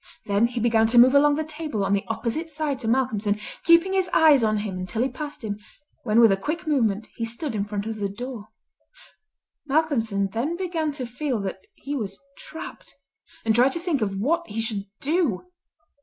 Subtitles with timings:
[0.25, 3.93] Then he began to move along the table on the opposite side to Malcolmson keeping
[3.93, 5.59] his eyes on him until he had passed him,
[6.01, 8.47] when with a quick movement he stood in front of the door.
[9.67, 12.95] Malcolmson then began to feel that he was trapped,
[13.45, 15.45] and tried to think of what he should do.